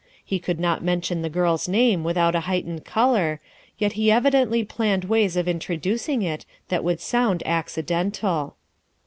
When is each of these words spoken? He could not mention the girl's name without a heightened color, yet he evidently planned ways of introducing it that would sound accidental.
He 0.25 0.39
could 0.39 0.59
not 0.59 0.83
mention 0.83 1.21
the 1.21 1.29
girl's 1.29 1.67
name 1.67 2.03
without 2.03 2.33
a 2.33 2.39
heightened 2.49 2.83
color, 2.85 3.39
yet 3.77 3.91
he 3.93 4.11
evidently 4.11 4.63
planned 4.63 5.05
ways 5.05 5.37
of 5.37 5.47
introducing 5.47 6.23
it 6.23 6.43
that 6.69 6.83
would 6.83 6.99
sound 6.99 7.43
accidental. 7.45 8.55